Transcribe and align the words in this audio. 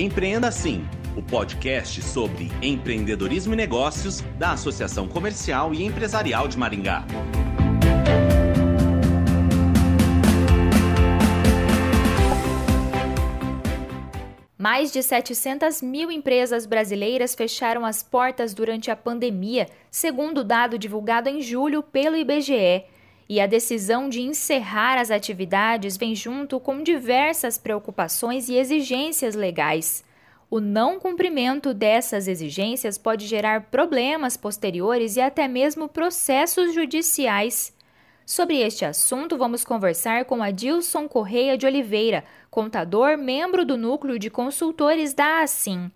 Empreenda 0.00 0.48
Sim, 0.52 0.86
o 1.16 1.22
podcast 1.22 2.00
sobre 2.02 2.52
empreendedorismo 2.62 3.52
e 3.52 3.56
negócios 3.56 4.20
da 4.38 4.52
Associação 4.52 5.08
Comercial 5.08 5.74
e 5.74 5.82
Empresarial 5.82 6.46
de 6.46 6.56
Maringá. 6.56 7.04
Mais 14.56 14.92
de 14.92 15.02
700 15.02 15.82
mil 15.82 16.12
empresas 16.12 16.64
brasileiras 16.64 17.34
fecharam 17.34 17.84
as 17.84 18.00
portas 18.00 18.54
durante 18.54 18.92
a 18.92 18.96
pandemia, 18.96 19.66
segundo 19.90 20.42
o 20.42 20.44
dado 20.44 20.78
divulgado 20.78 21.28
em 21.28 21.42
julho 21.42 21.82
pelo 21.82 22.16
IBGE. 22.16 22.84
E 23.28 23.42
a 23.42 23.46
decisão 23.46 24.08
de 24.08 24.22
encerrar 24.22 24.98
as 24.98 25.10
atividades 25.10 25.98
vem 25.98 26.14
junto 26.14 26.58
com 26.58 26.82
diversas 26.82 27.58
preocupações 27.58 28.48
e 28.48 28.56
exigências 28.56 29.34
legais. 29.34 30.02
O 30.50 30.60
não 30.60 30.98
cumprimento 30.98 31.74
dessas 31.74 32.26
exigências 32.26 32.96
pode 32.96 33.26
gerar 33.26 33.64
problemas 33.64 34.34
posteriores 34.34 35.16
e 35.16 35.20
até 35.20 35.46
mesmo 35.46 35.90
processos 35.90 36.72
judiciais. 36.72 37.76
Sobre 38.24 38.60
este 38.60 38.86
assunto, 38.86 39.36
vamos 39.36 39.62
conversar 39.62 40.24
com 40.24 40.42
Adilson 40.42 41.06
Correia 41.06 41.58
de 41.58 41.66
Oliveira, 41.66 42.24
contador, 42.50 43.18
membro 43.18 43.62
do 43.62 43.76
núcleo 43.76 44.18
de 44.18 44.30
consultores 44.30 45.12
da 45.12 45.42
Assim. 45.42 45.90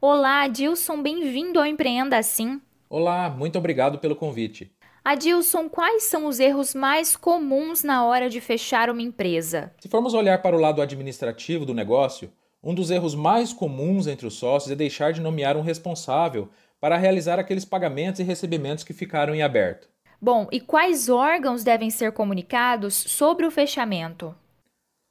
Olá, 0.00 0.42
Adilson, 0.42 1.00
bem-vindo 1.00 1.60
ao 1.60 1.66
Empreenda 1.66 2.18
Assim. 2.18 2.60
Olá, 2.90 3.30
muito 3.30 3.56
obrigado 3.56 3.98
pelo 3.98 4.16
convite. 4.16 4.68
Adilson, 5.04 5.68
quais 5.68 6.04
são 6.04 6.26
os 6.26 6.38
erros 6.38 6.74
mais 6.74 7.16
comuns 7.16 7.82
na 7.82 8.04
hora 8.04 8.30
de 8.30 8.40
fechar 8.40 8.88
uma 8.88 9.02
empresa? 9.02 9.72
Se 9.80 9.88
formos 9.88 10.14
olhar 10.14 10.40
para 10.40 10.56
o 10.56 10.60
lado 10.60 10.80
administrativo 10.80 11.66
do 11.66 11.74
negócio, 11.74 12.32
um 12.62 12.72
dos 12.72 12.88
erros 12.88 13.12
mais 13.12 13.52
comuns 13.52 14.06
entre 14.06 14.28
os 14.28 14.34
sócios 14.34 14.70
é 14.70 14.76
deixar 14.76 15.12
de 15.12 15.20
nomear 15.20 15.56
um 15.56 15.60
responsável 15.60 16.48
para 16.80 16.96
realizar 16.96 17.38
aqueles 17.40 17.64
pagamentos 17.64 18.20
e 18.20 18.22
recebimentos 18.22 18.84
que 18.84 18.92
ficaram 18.92 19.34
em 19.34 19.42
aberto. 19.42 19.88
Bom, 20.20 20.46
e 20.52 20.60
quais 20.60 21.08
órgãos 21.08 21.64
devem 21.64 21.90
ser 21.90 22.12
comunicados 22.12 22.94
sobre 22.94 23.44
o 23.44 23.50
fechamento? 23.50 24.32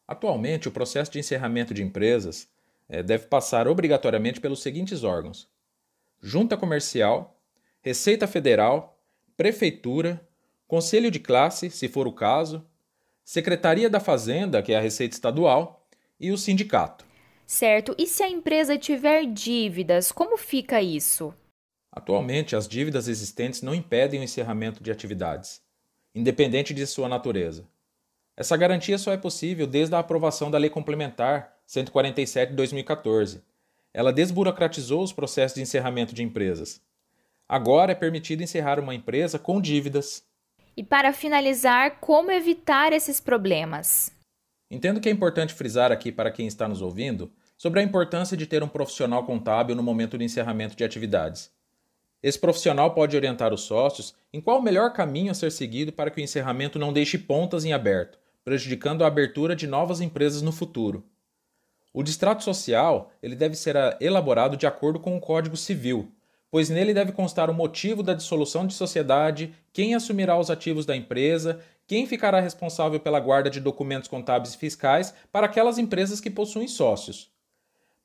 Atualmente, 0.07 0.69
o 0.69 0.71
processo 0.71 1.11
de 1.11 1.19
encerramento 1.19 1.73
de 1.73 1.83
empresas 1.83 2.47
é, 2.87 3.03
deve 3.03 3.27
passar 3.27 3.67
obrigatoriamente 3.67 4.39
pelos 4.39 4.61
seguintes 4.61 5.03
órgãos: 5.03 5.49
Junta 6.21 6.55
Comercial, 6.55 7.37
Receita 7.81 8.25
Federal, 8.25 8.90
Prefeitura, 9.41 10.21
Conselho 10.67 11.09
de 11.09 11.19
Classe, 11.19 11.71
se 11.71 11.87
for 11.87 12.05
o 12.05 12.13
caso, 12.13 12.63
Secretaria 13.25 13.89
da 13.89 13.99
Fazenda, 13.99 14.61
que 14.61 14.71
é 14.71 14.77
a 14.77 14.79
Receita 14.79 15.15
Estadual, 15.15 15.83
e 16.19 16.31
o 16.31 16.37
sindicato. 16.37 17.03
Certo. 17.47 17.95
E 17.97 18.05
se 18.05 18.21
a 18.21 18.29
empresa 18.29 18.77
tiver 18.77 19.25
dívidas, 19.25 20.11
como 20.11 20.37
fica 20.37 20.79
isso? 20.79 21.33
Atualmente, 21.91 22.55
as 22.55 22.67
dívidas 22.67 23.07
existentes 23.07 23.63
não 23.63 23.73
impedem 23.73 24.19
o 24.19 24.23
encerramento 24.23 24.83
de 24.83 24.91
atividades, 24.91 25.59
independente 26.13 26.71
de 26.71 26.85
sua 26.85 27.09
natureza. 27.09 27.67
Essa 28.37 28.55
garantia 28.55 28.99
só 28.99 29.11
é 29.11 29.17
possível 29.17 29.65
desde 29.65 29.95
a 29.95 29.99
aprovação 29.99 30.51
da 30.51 30.59
Lei 30.59 30.69
Complementar 30.69 31.57
147 31.65 32.51
de 32.51 32.55
2014. 32.57 33.41
Ela 33.91 34.13
desburocratizou 34.13 35.01
os 35.01 35.11
processos 35.11 35.55
de 35.55 35.63
encerramento 35.63 36.13
de 36.13 36.21
empresas. 36.21 36.79
Agora 37.51 37.91
é 37.91 37.95
permitido 37.95 38.41
encerrar 38.41 38.79
uma 38.79 38.95
empresa 38.95 39.37
com 39.37 39.59
dívidas. 39.59 40.23
E 40.77 40.81
para 40.81 41.11
finalizar, 41.11 41.99
como 41.99 42.31
evitar 42.31 42.93
esses 42.93 43.19
problemas? 43.19 44.09
Entendo 44.69 45.01
que 45.01 45.09
é 45.09 45.11
importante 45.11 45.53
frisar 45.53 45.91
aqui 45.91 46.13
para 46.13 46.31
quem 46.31 46.47
está 46.47 46.65
nos 46.65 46.81
ouvindo 46.81 47.29
sobre 47.57 47.81
a 47.81 47.83
importância 47.83 48.37
de 48.37 48.47
ter 48.47 48.63
um 48.63 48.69
profissional 48.69 49.25
contábil 49.25 49.75
no 49.75 49.83
momento 49.83 50.17
do 50.17 50.23
encerramento 50.23 50.77
de 50.77 50.85
atividades. 50.85 51.51
Esse 52.23 52.39
profissional 52.39 52.93
pode 52.93 53.17
orientar 53.17 53.53
os 53.53 53.63
sócios 53.63 54.15
em 54.31 54.39
qual 54.39 54.59
o 54.59 54.63
melhor 54.63 54.93
caminho 54.93 55.31
a 55.31 55.35
ser 55.35 55.51
seguido 55.51 55.91
para 55.91 56.09
que 56.09 56.21
o 56.21 56.23
encerramento 56.23 56.79
não 56.79 56.93
deixe 56.93 57.17
pontas 57.17 57.65
em 57.65 57.73
aberto, 57.73 58.17
prejudicando 58.45 59.03
a 59.03 59.07
abertura 59.07 59.57
de 59.57 59.67
novas 59.67 59.99
empresas 59.99 60.41
no 60.41 60.53
futuro. 60.53 61.03
O 61.91 62.01
distrato 62.01 62.45
social 62.45 63.11
ele 63.21 63.35
deve 63.35 63.55
ser 63.55 63.75
elaborado 63.99 64.55
de 64.55 64.65
acordo 64.65 65.01
com 65.01 65.17
o 65.17 65.19
Código 65.19 65.57
Civil, 65.57 66.09
pois 66.51 66.69
nele 66.69 66.93
deve 66.93 67.13
constar 67.13 67.49
o 67.49 67.53
motivo 67.53 68.03
da 68.03 68.13
dissolução 68.13 68.67
de 68.67 68.73
sociedade, 68.73 69.55
quem 69.71 69.95
assumirá 69.95 70.37
os 70.37 70.51
ativos 70.51 70.85
da 70.85 70.95
empresa, 70.95 71.61
quem 71.87 72.05
ficará 72.05 72.39
responsável 72.39 72.99
pela 72.99 73.19
guarda 73.19 73.49
de 73.49 73.61
documentos 73.61 74.09
contábeis 74.09 74.53
e 74.53 74.57
fiscais 74.57 75.13
para 75.31 75.45
aquelas 75.47 75.77
empresas 75.77 76.19
que 76.19 76.29
possuem 76.29 76.67
sócios. 76.67 77.31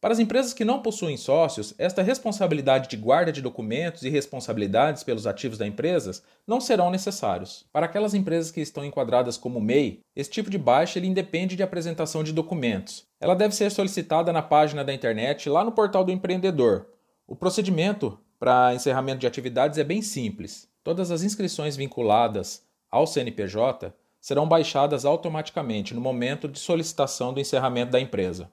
Para 0.01 0.13
as 0.13 0.21
empresas 0.21 0.53
que 0.53 0.65
não 0.65 0.83
possuem 0.83 1.17
sócios, 1.17 1.75
esta 1.79 2.03
responsabilidade 2.03 2.89
de 2.89 2.97
guarda 2.97 3.33
de 3.33 3.43
documentos 3.43 4.03
e 4.03 4.09
responsabilidades 4.09 5.03
pelos 5.03 5.27
ativos 5.27 5.59
da 5.59 5.67
empresa 5.67 6.23
não 6.47 6.61
serão 6.61 6.91
necessários. 6.91 7.65
Para 7.73 7.87
aquelas 7.87 8.15
empresas 8.15 8.53
que 8.53 8.61
estão 8.61 8.85
enquadradas 8.85 9.37
como 9.37 9.61
MEI, 9.61 10.01
esse 10.15 10.31
tipo 10.31 10.51
de 10.51 10.59
baixa 10.59 10.99
ele 10.99 11.09
independe 11.09 11.57
de 11.57 11.63
apresentação 11.63 12.23
de 12.23 12.33
documentos. 12.33 13.05
Ela 13.19 13.35
deve 13.35 13.55
ser 13.55 13.71
solicitada 13.71 14.33
na 14.33 14.43
página 14.43 14.85
da 14.85 14.95
internet 14.95 15.49
lá 15.49 15.65
no 15.65 15.73
portal 15.73 16.05
do 16.05 16.13
empreendedor. 16.13 16.87
O 17.27 17.35
procedimento 17.35 18.19
para 18.39 18.75
encerramento 18.75 19.21
de 19.21 19.27
atividades 19.27 19.79
é 19.79 19.85
bem 19.85 20.03
simples. 20.03 20.69
Todas 20.85 21.11
as 21.11 21.23
inscrições 21.23 21.77
vinculadas 21.77 22.63
ao 22.91 23.07
CNPJ 23.07 23.93
serão 24.21 24.49
baixadas 24.49 25.05
automaticamente 25.05 25.95
no 25.95 26.01
momento 26.01 26.49
de 26.49 26.59
solicitação 26.59 27.33
do 27.33 27.41
encerramento 27.41 27.93
da 27.93 28.01
empresa. 28.01 28.51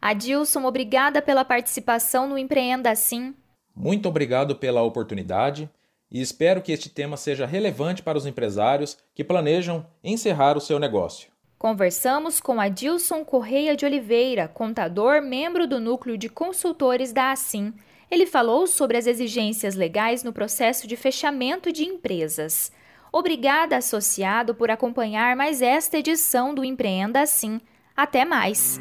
Adilson, 0.00 0.64
obrigada 0.64 1.22
pela 1.22 1.44
participação 1.44 2.28
no 2.28 2.36
Empreenda 2.36 2.90
Assim. 2.90 3.34
Muito 3.74 4.08
obrigado 4.08 4.56
pela 4.56 4.82
oportunidade 4.82 5.70
e 6.10 6.20
espero 6.20 6.60
que 6.60 6.72
este 6.72 6.90
tema 6.90 7.16
seja 7.16 7.46
relevante 7.46 8.02
para 8.02 8.18
os 8.18 8.26
empresários 8.26 8.98
que 9.14 9.24
planejam 9.24 9.86
encerrar 10.02 10.56
o 10.56 10.60
seu 10.60 10.78
negócio. 10.78 11.30
Conversamos 11.58 12.40
com 12.40 12.60
Adilson 12.60 13.24
Correia 13.24 13.76
de 13.76 13.86
Oliveira, 13.86 14.48
contador, 14.48 15.22
membro 15.22 15.66
do 15.66 15.78
núcleo 15.78 16.18
de 16.18 16.28
consultores 16.28 17.12
da 17.12 17.30
Assim. 17.30 17.72
Ele 18.12 18.26
falou 18.26 18.66
sobre 18.66 18.98
as 18.98 19.06
exigências 19.06 19.74
legais 19.74 20.22
no 20.22 20.34
processo 20.34 20.86
de 20.86 20.96
fechamento 20.96 21.72
de 21.72 21.84
empresas. 21.84 22.70
Obrigada, 23.10 23.78
associado, 23.78 24.54
por 24.54 24.70
acompanhar 24.70 25.34
mais 25.34 25.62
esta 25.62 25.96
edição 25.96 26.54
do 26.54 26.62
Empreenda 26.62 27.22
Assim. 27.22 27.58
Até 27.96 28.26
mais! 28.26 28.78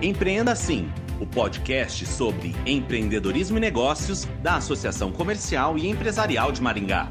Empreenda 0.00 0.52
Assim, 0.52 0.90
o 1.20 1.26
podcast 1.26 2.06
sobre 2.06 2.56
empreendedorismo 2.64 3.58
e 3.58 3.60
negócios 3.60 4.24
da 4.42 4.56
Associação 4.56 5.12
Comercial 5.12 5.76
e 5.76 5.86
Empresarial 5.86 6.50
de 6.50 6.62
Maringá. 6.62 7.10